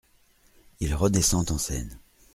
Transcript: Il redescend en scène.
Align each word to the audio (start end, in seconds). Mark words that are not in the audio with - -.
Il 0.79 0.95
redescend 0.95 1.51
en 1.51 1.59
scène. 1.59 1.99